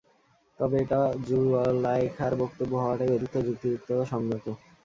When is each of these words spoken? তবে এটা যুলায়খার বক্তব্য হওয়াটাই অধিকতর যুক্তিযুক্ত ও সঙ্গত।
তবে 0.59 0.75
এটা 0.83 0.99
যুলায়খার 1.27 2.33
বক্তব্য 2.41 2.73
হওয়াটাই 2.75 3.13
অধিকতর 3.13 3.41
যুক্তিযুক্ত 3.47 3.89
ও 3.93 4.03
সঙ্গত। 4.13 4.45